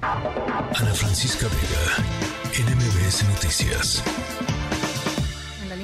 Ana 0.00 0.94
Francisca 0.94 1.46
Vega, 1.48 2.04
NMBS 2.54 3.24
Noticias 3.28 4.02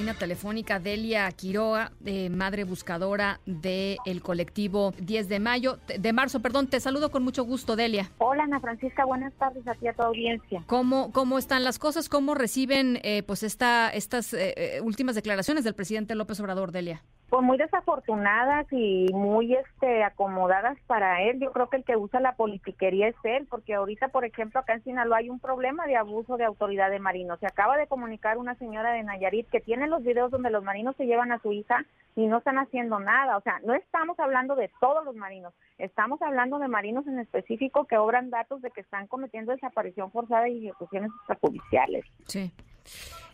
línea 0.05 0.15
telefónica 0.15 0.79
Delia 0.81 1.31
Quiroga, 1.33 1.93
eh, 2.05 2.29
madre 2.29 2.65
buscadora 2.65 3.41
del 3.47 4.21
colectivo 4.21 4.93
10 4.99 5.29
de 5.31 5.41
mayo, 5.41 5.79
de 5.87 6.13
marzo, 6.13 6.41
perdón, 6.41 6.67
te 6.67 6.79
saludo 6.79 7.11
con 7.11 7.23
mucho 7.23 7.45
gusto, 7.45 7.75
Delia. 7.75 8.11
Hola, 8.19 8.45
Ana 8.45 8.61
Francisca, 8.61 9.07
buenas 9.07 9.33
tardes 9.35 9.67
a 9.67 9.73
ti 9.75 9.89
a 9.89 9.95
tu 9.95 10.03
audiencia. 10.03 10.63
¿Cómo, 10.67 11.11
cómo 11.13 11.39
están 11.39 11.65
las 11.65 11.79
cosas? 11.79 12.11
¿Cómo 12.11 12.35
reciben 12.35 12.99
eh, 13.03 13.23
pues 13.23 13.43
esta, 13.43 13.89
estas 13.89 14.35
eh, 14.35 14.81
últimas 14.83 15.15
declaraciones 15.15 15.65
del 15.65 15.75
presidente 15.75 16.15
López 16.15 16.39
Obrador, 16.41 16.71
Delia? 16.71 17.03
Pues 17.35 17.45
muy 17.45 17.59
desafortunadas 17.59 18.65
y 18.71 19.09
muy 19.13 19.55
este 19.55 20.05
acomodadas 20.05 20.79
para 20.87 21.21
él. 21.23 21.41
Yo 21.41 21.51
creo 21.51 21.69
que 21.69 21.79
el 21.79 21.85
que 21.85 21.97
usa 21.97 22.21
la 22.21 22.37
politiquería 22.37 23.09
es 23.09 23.17
él, 23.25 23.49
porque 23.51 23.75
ahorita, 23.75 24.07
por 24.07 24.25
ejemplo, 24.25 24.61
acá 24.61 24.75
en 24.75 24.85
Sinaloa 24.85 25.17
hay 25.17 25.31
un 25.31 25.41
problema 25.41 25.85
de 25.89 25.97
abuso 25.97 26.37
de 26.37 26.45
autoridad 26.45 26.93
de 26.93 27.01
marinos. 27.01 27.41
Se 27.41 27.49
acaba 27.49 27.77
de 27.77 27.89
comunicar 27.89 28.39
una 28.39 28.55
señora 28.55 28.93
de 28.93 29.03
Nayarit 29.03 29.49
que 29.49 29.61
tiene 29.61 29.89
los 29.89 30.05
videos 30.05 30.31
donde 30.31 30.49
los 30.49 30.63
marinos 30.63 30.95
se 30.95 31.07
llevan 31.07 31.33
a 31.33 31.41
su 31.41 31.51
hija 31.51 31.85
y 32.15 32.29
no 32.29 32.39
están 32.39 32.57
haciendo 32.57 33.01
nada. 33.01 33.37
O 33.37 33.41
sea, 33.41 33.59
no 33.65 33.75
estamos 33.75 34.17
hablando 34.21 34.55
de 34.55 34.71
todos 34.81 35.05
los 35.05 35.17
marinos, 35.17 35.53
estamos 35.79 36.23
hablando 36.23 36.61
de 36.61 36.69
marinos 36.69 37.05
en 37.09 37.19
específico 37.19 37.87
que 37.87 37.99
obran 37.99 38.31
datos 38.31 38.63
de 38.63 38.71
que 38.71 38.83
están 38.83 39.09
cometiendo 39.09 39.51
desaparición 39.51 40.13
forzada 40.13 40.49
y 40.49 40.69
ejecuciones 40.69 41.11
extrajudiciales. 41.19 42.05
Sí. 42.29 42.53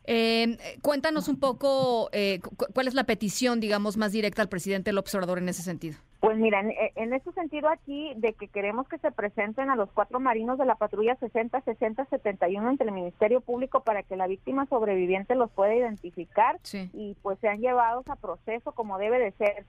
Eh, 0.04 0.56
cuéntanos 0.82 1.28
un 1.28 1.38
poco 1.38 2.08
eh, 2.12 2.40
cuál 2.72 2.88
es 2.88 2.94
la 2.94 3.04
petición, 3.04 3.60
digamos, 3.60 3.96
más 3.96 4.12
directa 4.12 4.42
al 4.42 4.48
presidente 4.48 4.92
López 4.92 5.14
Obrador 5.14 5.38
en 5.38 5.48
ese 5.48 5.62
sentido. 5.62 5.98
Pues 6.20 6.36
mira, 6.36 6.60
en, 6.60 6.72
en, 6.96 7.12
ese 7.12 7.30
sentido 7.32 7.68
aquí, 7.68 8.12
de 8.16 8.32
que 8.32 8.48
queremos 8.48 8.88
que 8.88 8.98
se 8.98 9.12
presenten 9.12 9.70
a 9.70 9.76
los 9.76 9.90
cuatro 9.92 10.18
marinos 10.18 10.58
de 10.58 10.66
la 10.66 10.74
patrulla 10.74 11.18
60-60-71 11.20 12.66
ante 12.66 12.84
el 12.84 12.92
Ministerio 12.92 13.40
Público 13.40 13.84
para 13.84 14.02
que 14.02 14.16
la 14.16 14.26
víctima 14.26 14.66
sobreviviente 14.66 15.34
los 15.34 15.50
pueda 15.50 15.74
identificar 15.74 16.58
y 16.92 17.16
pues 17.22 17.38
sean 17.40 17.60
llevados 17.60 18.06
a 18.08 18.16
proceso 18.16 18.72
como 18.72 18.98
debe 18.98 19.18
de 19.18 19.32
ser. 19.32 19.64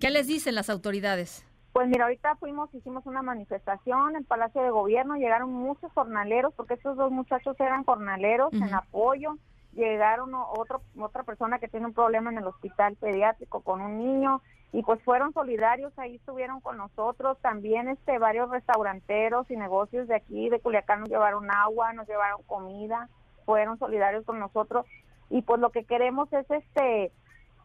¿Qué 0.00 0.10
les 0.10 0.26
dicen 0.26 0.54
las 0.54 0.68
autoridades? 0.68 1.46
Pues 1.76 1.88
mira, 1.88 2.04
ahorita 2.04 2.36
fuimos, 2.36 2.74
hicimos 2.74 3.04
una 3.04 3.20
manifestación 3.20 4.16
en 4.16 4.24
Palacio 4.24 4.62
de 4.62 4.70
Gobierno, 4.70 5.16
llegaron 5.16 5.52
muchos 5.52 5.92
jornaleros, 5.92 6.54
porque 6.54 6.72
estos 6.72 6.96
dos 6.96 7.12
muchachos 7.12 7.54
eran 7.60 7.84
jornaleros 7.84 8.50
en 8.54 8.72
apoyo, 8.72 9.36
llegaron 9.74 10.32
otro, 10.34 10.80
otra 10.98 11.22
persona 11.22 11.58
que 11.58 11.68
tiene 11.68 11.84
un 11.84 11.92
problema 11.92 12.30
en 12.30 12.38
el 12.38 12.46
hospital 12.46 12.96
pediátrico 12.96 13.60
con 13.60 13.82
un 13.82 13.98
niño, 13.98 14.40
y 14.72 14.82
pues 14.84 15.02
fueron 15.02 15.34
solidarios, 15.34 15.92
ahí 15.98 16.16
estuvieron 16.16 16.62
con 16.62 16.78
nosotros, 16.78 17.36
también 17.42 17.88
este 17.88 18.18
varios 18.18 18.48
restauranteros 18.48 19.50
y 19.50 19.56
negocios 19.58 20.08
de 20.08 20.14
aquí, 20.14 20.48
de 20.48 20.60
Culiacán, 20.60 21.00
nos 21.00 21.10
llevaron 21.10 21.50
agua, 21.50 21.92
nos 21.92 22.08
llevaron 22.08 22.40
comida, 22.46 23.10
fueron 23.44 23.78
solidarios 23.78 24.24
con 24.24 24.38
nosotros, 24.38 24.86
y 25.28 25.42
pues 25.42 25.60
lo 25.60 25.68
que 25.68 25.84
queremos 25.84 26.32
es 26.32 26.50
este 26.50 27.12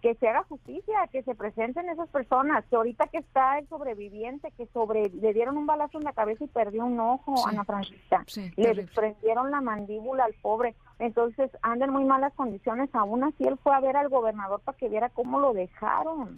que 0.01 0.15
se 0.15 0.27
haga 0.27 0.43
justicia, 0.43 1.07
que 1.11 1.21
se 1.23 1.35
presenten 1.35 1.87
esas 1.89 2.09
personas, 2.09 2.65
que 2.65 2.75
ahorita 2.75 3.07
que 3.07 3.19
está 3.19 3.59
el 3.59 3.67
sobreviviente, 3.69 4.51
que 4.57 4.65
sobre 4.67 5.09
le 5.09 5.33
dieron 5.33 5.57
un 5.57 5.67
balazo 5.67 5.99
en 5.99 6.03
la 6.03 6.13
cabeza 6.13 6.43
y 6.43 6.47
perdió 6.47 6.85
un 6.85 6.99
ojo, 6.99 7.47
Ana 7.47 7.63
Francisca, 7.63 8.25
le 8.55 8.87
prendieron 8.87 9.51
la 9.51 9.61
mandíbula 9.61 10.25
al 10.25 10.33
pobre, 10.41 10.75
entonces 10.99 11.51
anda 11.61 11.85
en 11.85 11.93
muy 11.93 12.03
malas 12.03 12.33
condiciones, 12.33 12.89
aún 12.93 13.23
así 13.23 13.43
él 13.43 13.57
fue 13.61 13.75
a 13.75 13.79
ver 13.79 13.95
al 13.95 14.09
gobernador 14.09 14.59
para 14.61 14.77
que 14.77 14.89
viera 14.89 15.09
cómo 15.09 15.39
lo 15.39 15.53
dejaron, 15.53 16.35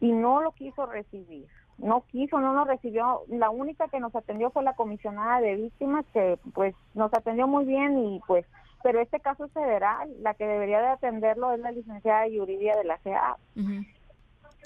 y 0.00 0.12
no 0.12 0.40
lo 0.40 0.52
quiso 0.52 0.86
recibir, 0.86 1.46
no 1.76 2.04
quiso, 2.10 2.40
no 2.40 2.54
lo 2.54 2.64
recibió, 2.64 3.22
la 3.28 3.50
única 3.50 3.88
que 3.88 4.00
nos 4.00 4.16
atendió 4.16 4.50
fue 4.50 4.62
la 4.62 4.74
comisionada 4.74 5.40
de 5.40 5.56
víctimas, 5.56 6.06
que 6.14 6.38
pues 6.54 6.74
nos 6.94 7.12
atendió 7.12 7.46
muy 7.46 7.66
bien 7.66 7.98
y 7.98 8.20
pues 8.26 8.46
pero 8.86 9.00
este 9.00 9.18
caso 9.18 9.46
es 9.46 9.52
federal, 9.52 10.08
la 10.20 10.34
que 10.34 10.46
debería 10.46 10.80
de 10.80 10.86
atenderlo 10.86 11.50
es 11.50 11.58
la 11.58 11.72
licenciada 11.72 12.28
Yuridia 12.28 12.76
de 12.76 12.84
la 12.84 12.96
CEA. 12.98 13.36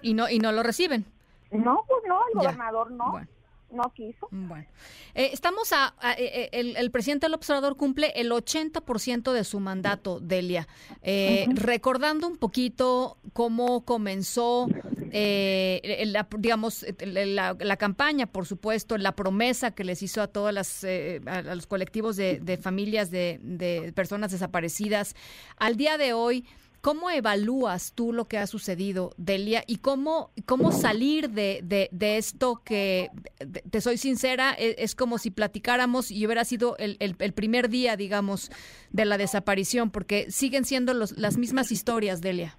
¿Y 0.02 0.12
no 0.12 0.28
y 0.28 0.38
no 0.38 0.52
lo 0.52 0.62
reciben? 0.62 1.06
No, 1.50 1.86
pues 1.88 2.02
no, 2.06 2.20
el 2.28 2.38
gobernador 2.38 2.90
no. 2.90 3.18
No 3.70 3.90
quiso. 3.94 4.28
Bueno, 4.30 4.66
eh, 5.14 5.30
estamos 5.32 5.72
a, 5.72 5.94
eh, 6.18 6.50
eh, 6.52 6.74
el, 6.76 6.90
presidente 6.90 7.30
López 7.30 7.48
Obrador 7.48 7.76
cumple 7.76 8.12
el 8.14 8.30
80% 8.30 9.32
de 9.32 9.44
su 9.44 9.58
mandato, 9.58 10.20
Delia. 10.20 10.68
Recordando 11.54 12.26
un 12.26 12.36
poquito 12.36 13.16
cómo 13.32 13.86
comenzó 13.86 14.66
eh, 15.12 16.04
la, 16.06 16.28
digamos, 16.38 16.84
la, 17.00 17.56
la, 17.58 17.76
campaña, 17.76 18.26
por 18.26 18.46
supuesto, 18.46 18.96
la 18.98 19.16
promesa 19.16 19.72
que 19.72 19.84
les 19.84 20.02
hizo 20.02 20.22
a 20.22 20.28
todas 20.28 20.54
las, 20.54 20.84
eh, 20.84 21.20
a, 21.26 21.42
los 21.42 21.66
colectivos 21.66 22.16
de, 22.16 22.40
de 22.40 22.56
familias 22.56 23.10
de, 23.10 23.38
de, 23.42 23.92
personas 23.94 24.32
desaparecidas. 24.32 25.14
Al 25.56 25.76
día 25.76 25.98
de 25.98 26.12
hoy, 26.12 26.44
¿cómo 26.80 27.10
evalúas 27.10 27.92
tú 27.94 28.12
lo 28.12 28.26
que 28.26 28.38
ha 28.38 28.46
sucedido, 28.46 29.12
Delia? 29.16 29.64
Y 29.66 29.76
cómo, 29.76 30.30
cómo 30.46 30.72
salir 30.72 31.30
de, 31.30 31.60
de, 31.62 32.16
esto 32.16 32.62
que, 32.64 33.10
te 33.70 33.80
soy 33.80 33.98
sincera, 33.98 34.52
es, 34.52 34.74
es, 34.78 34.94
como 34.94 35.18
si 35.18 35.30
platicáramos 35.30 36.10
y 36.10 36.24
hubiera 36.26 36.44
sido 36.44 36.76
el, 36.78 36.96
el, 37.00 37.16
el, 37.18 37.32
primer 37.32 37.68
día, 37.68 37.96
digamos, 37.96 38.50
de 38.90 39.04
la 39.04 39.18
desaparición, 39.18 39.90
porque 39.90 40.30
siguen 40.30 40.64
siendo 40.64 40.94
los, 40.94 41.16
las 41.18 41.36
mismas 41.36 41.72
historias, 41.72 42.20
Delia. 42.20 42.58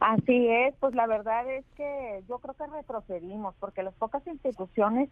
Así 0.00 0.48
es, 0.48 0.74
pues 0.78 0.94
la 0.94 1.06
verdad 1.06 1.48
es 1.50 1.64
que 1.76 2.22
yo 2.28 2.38
creo 2.38 2.54
que 2.54 2.66
retrocedimos 2.66 3.54
porque 3.58 3.82
las 3.82 3.94
pocas 3.94 4.26
instituciones 4.26 5.08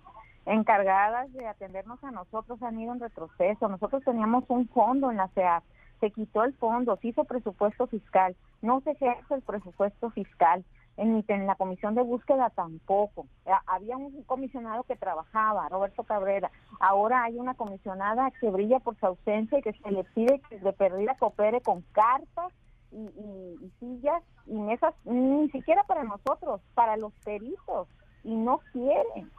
encargadas 0.46 1.32
de 1.32 1.46
atendernos 1.46 2.02
a 2.04 2.10
nosotros 2.10 2.62
han 2.62 2.78
ido 2.78 2.92
en 2.92 3.00
retroceso. 3.00 3.68
Nosotros 3.68 4.04
teníamos 4.04 4.44
un 4.48 4.68
fondo 4.68 5.10
en 5.10 5.16
la 5.16 5.28
CEA, 5.28 5.62
se 6.00 6.10
quitó 6.10 6.44
el 6.44 6.52
fondo, 6.54 6.96
se 6.96 7.08
hizo 7.08 7.24
presupuesto 7.24 7.86
fiscal, 7.86 8.36
no 8.60 8.80
se 8.82 8.90
ejerce 8.90 9.34
el 9.34 9.42
presupuesto 9.42 10.10
fiscal. 10.10 10.64
En, 10.96 11.24
en 11.26 11.46
la 11.48 11.56
comisión 11.56 11.96
de 11.96 12.02
búsqueda 12.02 12.50
tampoco. 12.50 13.26
Había 13.66 13.96
un 13.96 14.22
comisionado 14.22 14.84
que 14.84 14.94
trabajaba, 14.94 15.68
Roberto 15.68 16.04
Cabrera. 16.04 16.52
Ahora 16.78 17.24
hay 17.24 17.36
una 17.36 17.54
comisionada 17.54 18.30
que 18.40 18.48
brilla 18.48 18.78
por 18.78 18.96
su 19.00 19.06
ausencia 19.06 19.58
y 19.58 19.62
que 19.62 19.72
se 19.72 19.90
le 19.90 20.04
pide 20.04 20.40
que 20.48 20.60
de 20.60 20.72
perdida 20.72 21.16
coopere 21.18 21.60
con 21.62 21.82
cartas 21.90 22.52
y, 22.94 23.70
sillas 23.80 24.22
y 24.46 24.54
mesas, 24.54 24.94
ni 25.04 25.50
siquiera 25.50 25.82
para 25.84 26.04
nosotros, 26.04 26.60
para 26.74 26.96
los 26.96 27.12
peritos, 27.24 27.88
y 28.22 28.34
no 28.34 28.60
quieren. 28.72 29.30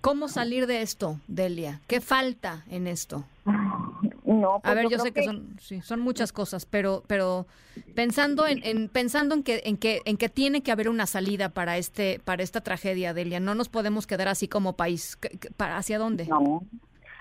¿Cómo 0.00 0.28
salir 0.28 0.66
de 0.66 0.82
esto, 0.82 1.18
Delia? 1.28 1.80
¿Qué 1.86 2.00
falta 2.00 2.64
en 2.68 2.86
esto? 2.86 3.24
No, 4.24 4.58
pues 4.60 4.72
a 4.72 4.74
ver, 4.74 4.88
yo, 4.88 4.98
sé 4.98 5.12
que, 5.12 5.22
son, 5.22 5.56
sí, 5.60 5.82
son 5.82 6.00
muchas 6.00 6.32
cosas, 6.32 6.64
pero, 6.64 7.02
pero 7.06 7.46
pensando 7.94 8.46
en, 8.46 8.88
pensando 8.88 9.34
en 9.34 9.42
que, 9.42 9.60
en 9.64 9.76
que, 9.76 10.00
en 10.06 10.16
que 10.16 10.30
tiene 10.30 10.62
que 10.62 10.72
haber 10.72 10.88
una 10.88 11.04
salida 11.04 11.50
para 11.50 11.76
este, 11.76 12.20
para 12.24 12.42
esta 12.42 12.62
tragedia, 12.62 13.12
Delia, 13.12 13.38
no 13.38 13.54
nos 13.54 13.68
podemos 13.68 14.06
quedar 14.06 14.28
así 14.28 14.48
como 14.48 14.76
país. 14.76 15.18
¿Para 15.58 15.76
hacia 15.76 15.98
dónde? 15.98 16.26
No, 16.26 16.64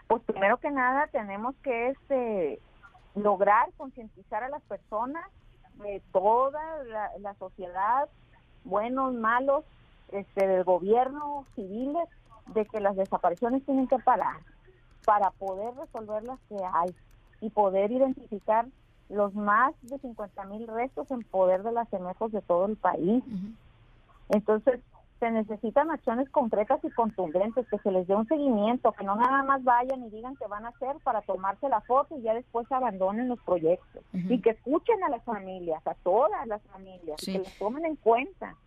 pues 0.08 0.24
primero 0.24 0.58
que 0.58 0.72
nada 0.72 1.08
tenemos 1.08 1.56
que 1.62 1.90
este 1.90 2.60
lograr 3.16 3.72
concientizar 3.78 4.44
a 4.44 4.50
las 4.50 4.62
personas 4.64 5.26
de 5.76 6.02
toda 6.12 6.62
la, 7.20 7.34
sociedad, 7.36 8.10
buenos, 8.64 9.14
malos, 9.14 9.64
este, 10.12 10.48
del 10.48 10.64
gobierno, 10.64 11.46
civiles, 11.56 12.08
de 12.48 12.66
que 12.66 12.80
las 12.80 12.96
desapariciones 12.96 13.66
tienen 13.66 13.88
que 13.88 14.00
parar 14.00 14.38
para 15.06 15.32
poder 15.32 15.74
resolver 15.76 16.24
las 16.24 16.40
que 16.50 16.58
hay 16.74 16.94
y 17.42 17.50
poder 17.50 17.92
identificar 17.92 18.68
los 19.10 19.34
más 19.34 19.74
de 19.82 19.98
50 20.00 20.46
mil 20.46 20.68
restos 20.68 21.10
en 21.12 21.24
poder 21.24 21.64
de 21.64 21.72
las 21.72 21.90
semejos 21.90 22.32
de 22.32 22.42
todo 22.42 22.66
el 22.66 22.78
país. 22.78 23.24
Entonces, 24.30 24.80
se 25.24 25.32
necesitan 25.32 25.90
acciones 25.90 26.30
concretas 26.30 26.84
y 26.84 26.90
contundentes, 26.90 27.66
que 27.70 27.78
se 27.78 27.92
les 27.92 28.06
dé 28.08 28.14
un 28.14 28.28
seguimiento, 28.28 28.92
que 28.92 29.06
no 29.06 29.16
nada 29.16 29.42
más 29.44 29.64
vayan 29.64 30.04
y 30.04 30.10
digan 30.10 30.36
que 30.36 30.46
van 30.48 30.66
a 30.66 30.70
hacer 30.70 30.98
para 31.02 31.22
tomarse 31.22 31.70
la 31.70 31.80
foto 31.80 32.18
y 32.18 32.24
ya 32.24 32.34
después 32.34 32.70
abandonen 32.70 33.30
los 33.30 33.40
proyectos. 33.44 34.04
Y 34.12 34.42
que 34.42 34.50
escuchen 34.50 35.02
a 35.02 35.10
las 35.10 35.24
familias, 35.24 35.82
a 35.88 35.94
todas 35.94 36.46
las 36.46 36.62
familias, 36.64 37.22
que 37.24 37.38
los 37.38 37.58
tomen 37.58 37.86
en 37.86 37.96
cuenta. 37.96 38.58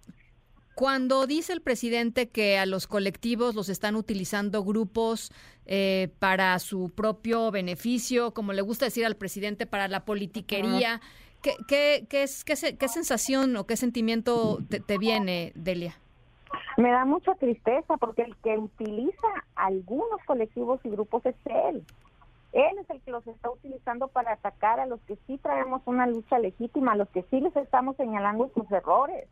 Cuando 0.75 1.27
dice 1.27 1.53
el 1.53 1.61
presidente 1.61 2.31
que 2.31 2.59
a 2.59 2.65
los 2.65 2.87
colectivos 2.87 3.55
los 3.55 3.69
están 3.69 3.95
utilizando 3.95 4.65
grupos 4.65 5.33
eh, 5.67 6.09
para 6.19 6.59
su 6.59 6.89
propio 6.89 7.51
beneficio, 7.51 8.33
como 8.33 8.55
le 8.55 8.63
gusta 8.63 8.87
decir 8.87 9.05
al 9.05 9.17
presidente, 9.17 9.67
para 9.67 9.89
la 9.89 10.07
politiquería, 10.07 11.03
¿qué, 11.43 11.55
qué, 11.69 12.07
qué, 12.09 12.23
es, 12.23 12.45
qué, 12.45 12.57
sensación 12.57 13.57
o 13.57 13.67
qué 13.67 13.77
sentimiento 13.77 14.59
te, 14.71 14.81
te 14.81 14.97
viene, 14.97 15.53
Delia? 15.55 15.99
Me 16.77 16.91
da 16.91 17.05
mucha 17.05 17.35
tristeza 17.35 17.97
porque 17.97 18.23
el 18.23 18.37
que 18.37 18.59
utiliza 18.59 19.29
algunos 19.55 20.23
colectivos 20.27 20.81
y 20.85 20.91
grupos 20.91 21.25
es 21.27 21.37
él. 21.45 21.85
Él 22.53 22.79
es 22.79 22.89
el 22.91 23.01
que 23.03 23.11
los 23.11 23.27
está 23.27 23.51
utilizando 23.51 24.09
para 24.09 24.33
atacar 24.33 24.81
a 24.81 24.87
los 24.87 25.01
que 25.03 25.17
sí 25.27 25.39
traemos 25.39 25.83
una 25.85 26.07
lucha 26.07 26.39
legítima, 26.39 26.93
a 26.93 26.97
los 26.97 27.09
que 27.11 27.23
sí 27.25 27.41
les 27.41 27.55
estamos 27.57 27.97
señalando 27.97 28.51
sus 28.55 28.71
errores. 28.71 29.29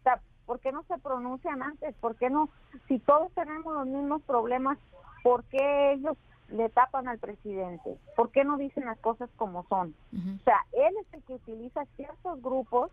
O 0.00 0.02
sea, 0.04 0.20
¿Por 0.48 0.60
qué 0.60 0.72
no 0.72 0.82
se 0.84 0.96
pronuncian 0.96 1.62
antes? 1.62 1.94
¿Por 1.96 2.16
qué 2.16 2.30
no? 2.30 2.48
Si 2.88 2.98
todos 3.00 3.30
tenemos 3.34 3.74
los 3.74 3.86
mismos 3.86 4.22
problemas, 4.22 4.78
¿por 5.22 5.44
qué 5.44 5.92
ellos 5.92 6.16
le 6.48 6.70
tapan 6.70 7.06
al 7.06 7.18
presidente? 7.18 7.98
¿Por 8.16 8.30
qué 8.30 8.44
no 8.44 8.56
dicen 8.56 8.86
las 8.86 8.98
cosas 9.00 9.28
como 9.36 9.66
son? 9.68 9.94
O 10.10 10.44
sea, 10.44 10.64
él 10.72 10.94
es 11.02 11.12
el 11.12 11.22
que 11.24 11.34
utiliza 11.34 11.84
ciertos 11.96 12.40
grupos 12.40 12.90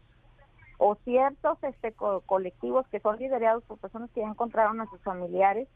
o 0.77 0.95
ciertos 1.03 1.57
este, 1.63 1.93
colectivos 2.25 2.85
que 2.87 2.99
son 2.99 3.17
liderados 3.17 3.63
por 3.63 3.77
personas 3.77 4.09
que 4.11 4.21
ya 4.21 4.27
encontraron 4.27 4.81
a 4.81 4.89
sus 4.89 5.01
familiares 5.01 5.67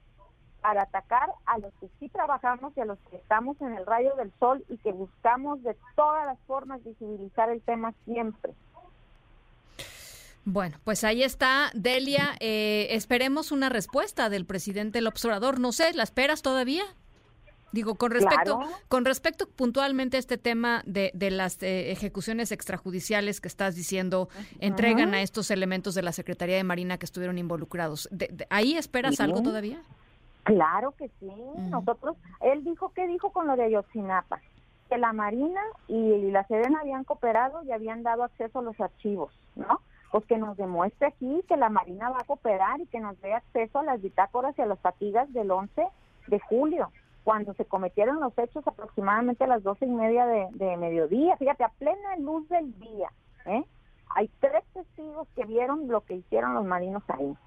para 0.62 0.84
atacar 0.84 1.30
a 1.46 1.58
los 1.58 1.74
que 1.80 1.90
sí 2.00 2.10
trabajamos 2.10 2.74
y 2.76 2.82
a 2.82 2.86
los 2.86 3.00
que 3.10 3.16
estamos 3.16 3.60
en 3.62 3.74
el 3.76 3.86
rayo 3.86 4.16
del 4.16 4.32
sol 4.40 4.64
y 4.70 4.78
que 4.78 4.92
buscamos 4.92 5.64
de 5.64 5.76
todas 5.96 6.26
las 6.26 6.38
formas 6.48 6.84
visibilizar 6.84 7.50
el 7.50 7.62
tema 7.62 7.94
siempre. 8.06 8.54
Bueno, 10.46 10.78
pues 10.84 11.04
ahí 11.04 11.24
está, 11.24 11.70
Delia. 11.74 12.36
Eh, 12.40 12.88
esperemos 12.92 13.52
una 13.52 13.70
respuesta 13.70 14.30
del 14.30 14.46
presidente 14.46 15.00
el 15.00 15.08
observador. 15.08 15.60
No 15.60 15.72
sé, 15.72 15.94
¿la 15.94 16.04
esperas 16.04 16.42
todavía? 16.42 16.84
Digo, 17.72 17.96
con 17.96 18.12
respecto, 18.12 18.60
con 18.88 19.06
respecto 19.06 19.48
puntualmente 19.48 20.18
a 20.18 20.20
este 20.20 20.38
tema 20.38 20.82
de, 20.86 21.12
de 21.14 21.32
las 21.32 21.62
eh, 21.62 21.92
ejecuciones 21.92 22.52
extrajudiciales 22.52 23.42
que 23.42 23.48
estás 23.48 23.76
diciendo, 23.76 24.30
entregan 24.60 25.14
a 25.14 25.22
estos 25.22 25.52
elementos 25.52 25.96
de 25.96 26.02
la 26.02 26.12
Secretaría 26.12 26.56
de 26.56 26.64
Marina 26.64 26.98
que 26.98 27.06
estuvieron 27.06 27.38
involucrados. 27.38 28.10
¿Ahí 28.50 28.76
esperas 28.76 29.20
algo 29.20 29.42
todavía? 29.42 29.82
Claro 30.44 30.94
que 30.98 31.10
sí. 31.20 31.32
Nosotros, 31.70 32.18
él 32.42 32.64
dijo, 32.64 32.92
¿qué 32.96 33.08
dijo 33.08 33.32
con 33.32 33.48
lo 33.48 33.56
de 33.56 33.66
Ayotzinapa? 33.66 34.42
Que 34.90 34.98
la 34.98 35.14
Marina 35.14 35.62
y 35.88 36.32
la 36.32 36.46
Sedena 36.48 36.80
habían 36.82 37.04
cooperado 37.04 37.62
y 37.64 37.72
habían 37.72 38.02
dado 38.02 38.24
acceso 38.24 38.60
a 38.60 38.64
los 38.64 38.80
archivos, 38.80 39.32
¿no? 39.56 39.82
Pues 40.12 40.26
que 40.26 40.38
nos 40.38 40.58
demuestre 40.58 41.10
aquí 41.10 41.44
que 41.48 41.56
la 41.56 41.70
Marina 41.70 42.10
va 42.10 42.18
a 42.22 42.26
cooperar 42.26 42.82
y 42.82 42.88
que 42.88 43.00
nos 43.00 43.22
dé 43.22 43.36
acceso 43.36 43.78
a 43.78 43.84
las 43.84 44.02
bitácoras 44.02 44.58
y 44.58 44.64
a 44.64 44.66
las 44.66 44.80
fatigas 44.80 45.32
del 45.34 45.52
11 45.52 45.84
de 46.28 46.40
julio 46.40 46.92
cuando 47.30 47.54
se 47.54 47.66
cometieron 47.66 48.20
los 48.20 48.36
hechos 48.40 48.68
aproximadamente 48.68 49.44
a 49.44 49.48
las 49.48 49.62
doce 49.62 49.86
y 49.86 49.92
media 49.92 50.26
de, 50.26 50.78
mediodía, 50.78 51.38
fíjate, 51.38 51.64
a 51.64 51.70
plena 51.70 52.16
luz 52.18 52.50
del 52.50 52.74
día, 52.80 53.12
¿eh? 53.46 53.64
Hay 54.16 54.32
tres 54.40 54.64
testigos 54.74 55.28
que 55.36 55.46
vieron 55.46 55.88
lo 55.88 56.02
que 56.02 56.16
hicieron 56.16 56.56
los 56.56 56.66
marinos 56.66 57.04
ahí. 57.08 57.38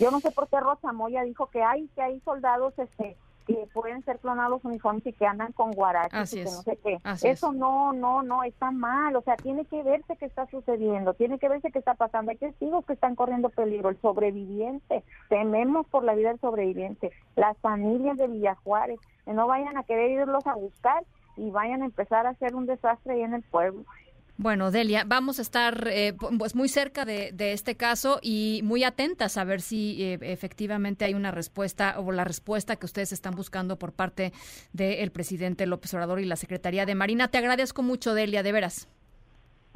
Yo 0.00 0.10
no 0.10 0.18
sé 0.18 0.32
por 0.32 0.48
qué 0.48 0.58
Rosa 0.58 0.92
Moya 0.92 1.22
dijo 1.22 1.46
que 1.46 1.62
hay 1.62 1.86
que 1.94 2.02
hay 2.02 2.18
soldados 2.22 2.76
este 2.76 3.16
que 3.46 3.68
pueden 3.72 4.02
ser 4.04 4.18
clonados 4.18 4.64
uniformes 4.64 5.06
y 5.06 5.12
que 5.12 5.26
andan 5.26 5.52
con 5.52 5.72
guarachas 5.72 6.32
y 6.32 6.36
que 6.38 6.44
no 6.44 6.50
sé 6.50 6.78
qué. 6.82 6.98
Eso 7.22 7.52
no, 7.52 7.92
no, 7.92 8.22
no, 8.22 8.42
está 8.42 8.70
mal. 8.70 9.14
O 9.16 9.22
sea, 9.22 9.36
tiene 9.36 9.64
que 9.66 9.82
verse 9.82 10.16
qué 10.16 10.26
está 10.26 10.46
sucediendo, 10.46 11.14
tiene 11.14 11.38
que 11.38 11.48
verse 11.48 11.70
qué 11.70 11.78
está 11.78 11.94
pasando. 11.94 12.30
Hay 12.30 12.38
testigos 12.38 12.84
que 12.86 12.94
están 12.94 13.14
corriendo 13.14 13.50
peligro. 13.50 13.90
El 13.90 14.00
sobreviviente, 14.00 15.04
tememos 15.28 15.86
por 15.86 16.04
la 16.04 16.14
vida 16.14 16.28
del 16.30 16.40
sobreviviente. 16.40 17.12
Las 17.36 17.56
familias 17.58 18.16
de 18.16 18.28
Villajuárez, 18.28 18.98
que 19.24 19.32
no 19.32 19.46
vayan 19.46 19.76
a 19.76 19.84
querer 19.84 20.10
irlos 20.10 20.46
a 20.46 20.54
buscar 20.54 21.04
y 21.36 21.50
vayan 21.50 21.82
a 21.82 21.86
empezar 21.86 22.26
a 22.26 22.30
hacer 22.30 22.54
un 22.54 22.66
desastre 22.66 23.14
ahí 23.14 23.22
en 23.22 23.34
el 23.34 23.42
pueblo. 23.42 23.84
Bueno, 24.36 24.72
Delia, 24.72 25.04
vamos 25.06 25.38
a 25.38 25.42
estar 25.42 25.86
eh, 25.86 26.12
pues 26.38 26.56
muy 26.56 26.68
cerca 26.68 27.04
de, 27.04 27.32
este 27.52 27.76
caso 27.76 28.18
y 28.20 28.62
muy 28.64 28.82
atentas 28.82 29.36
a 29.36 29.44
ver 29.44 29.60
si 29.60 30.02
eh, 30.02 30.18
efectivamente 30.22 31.04
hay 31.04 31.14
una 31.14 31.30
respuesta 31.30 32.00
o 32.00 32.10
la 32.10 32.24
respuesta 32.24 32.74
que 32.74 32.86
ustedes 32.86 33.12
están 33.12 33.36
buscando 33.36 33.78
por 33.78 33.92
parte 33.92 34.32
del 34.72 35.12
presidente 35.12 35.66
López 35.66 35.94
Obrador 35.94 36.18
y 36.18 36.24
la 36.24 36.34
Secretaría 36.34 36.84
de 36.84 36.96
Marina. 36.96 37.28
Te 37.28 37.38
agradezco 37.38 37.82
mucho, 37.82 38.12
Delia, 38.12 38.42
de 38.42 38.50
veras. 38.50 38.88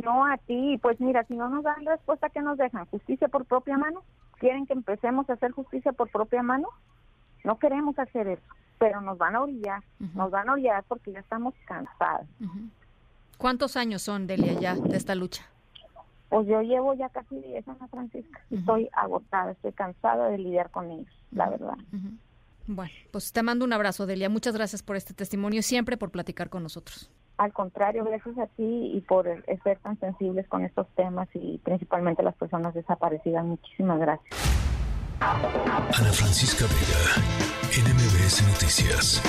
No, 0.02 0.26
a 0.26 0.36
ti, 0.38 0.78
pues 0.82 1.00
mira, 1.00 1.24
si 1.24 1.34
no 1.34 1.48
nos 1.48 1.62
dan 1.62 1.86
respuesta, 1.86 2.28
¿qué 2.28 2.42
nos 2.42 2.58
dejan? 2.58 2.84
¿Justicia 2.86 3.28
por 3.28 3.44
propia 3.44 3.78
mano? 3.78 4.02
¿Quieren 4.38 4.66
que 4.66 4.72
empecemos 4.72 5.30
a 5.30 5.34
hacer 5.34 5.52
justicia 5.52 5.92
por 5.92 6.10
propia 6.10 6.42
mano? 6.42 6.68
No 7.44 7.58
queremos 7.60 7.96
hacer 7.98 8.26
eso, 8.26 8.42
pero 8.78 9.00
nos 9.00 9.18
van 9.18 9.36
a 9.36 9.42
orillar, 9.42 9.82
nos 10.14 10.30
van 10.32 10.48
a 10.48 10.52
orillar 10.52 10.84
porque 10.88 11.12
ya 11.12 11.20
estamos 11.20 11.54
cansados. 11.66 12.26
¿Cuántos 13.38 13.76
años 13.76 14.02
son, 14.02 14.26
Delia, 14.26 14.52
ya 14.54 14.74
de 14.74 14.96
esta 14.96 15.14
lucha? 15.14 15.46
Pues 16.28 16.46
yo 16.46 16.60
llevo 16.60 16.92
ya 16.94 17.08
casi 17.08 17.40
10 17.40 17.66
Ana 17.68 17.88
Francisca. 17.88 18.40
Estoy 18.50 18.88
agotada, 18.92 19.52
estoy 19.52 19.72
cansada 19.72 20.28
de 20.28 20.38
lidiar 20.38 20.70
con 20.70 20.90
ellos, 20.90 21.12
la 21.30 21.48
verdad. 21.48 21.78
Bueno, 22.66 22.92
pues 23.10 23.32
te 23.32 23.42
mando 23.42 23.64
un 23.64 23.72
abrazo, 23.72 24.04
Delia. 24.04 24.28
Muchas 24.28 24.54
gracias 24.54 24.82
por 24.82 24.96
este 24.96 25.14
testimonio, 25.14 25.62
siempre 25.62 25.96
por 25.96 26.10
platicar 26.10 26.50
con 26.50 26.62
nosotros. 26.62 27.10
Al 27.38 27.52
contrario, 27.52 28.04
gracias 28.04 28.36
a 28.38 28.46
ti 28.48 28.90
y 28.92 29.00
por 29.00 29.24
ser 29.62 29.78
tan 29.78 29.98
sensibles 30.00 30.46
con 30.48 30.64
estos 30.64 30.88
temas 30.96 31.28
y 31.32 31.58
principalmente 31.58 32.22
las 32.22 32.34
personas 32.34 32.74
desaparecidas. 32.74 33.44
Muchísimas 33.44 34.00
gracias. 34.00 34.36
Ana 35.20 36.12
Francisca 36.12 36.66
Vega, 36.66 37.88
NMBS 37.88 38.42
Noticias. 38.48 39.22